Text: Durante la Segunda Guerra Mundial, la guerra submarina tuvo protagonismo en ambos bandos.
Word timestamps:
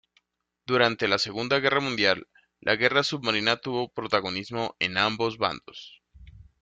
Durante 0.65 1.07
la 1.07 1.19
Segunda 1.19 1.59
Guerra 1.59 1.79
Mundial, 1.79 2.27
la 2.59 2.75
guerra 2.75 3.03
submarina 3.03 3.57
tuvo 3.57 3.93
protagonismo 3.93 4.75
en 4.79 4.97
ambos 4.97 5.37
bandos. 5.37 6.01